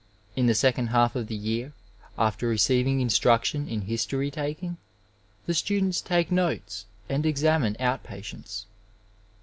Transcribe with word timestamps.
In 0.35 0.47
the 0.47 0.55
second 0.55 0.87
half 0.87 1.15
of 1.15 1.27
the 1.27 1.35
year, 1.35 1.73
after 2.17 2.47
receiving 2.47 2.99
instruction 3.01 3.67
in 3.69 3.81
history 3.81 4.31
taking, 4.31 4.77
the 5.45 5.53
students 5.53 6.01
take 6.01 6.31
notes 6.31 6.87
and 7.07 7.23
examine 7.23 7.77
out 7.79 8.01
patients. 8.01 8.65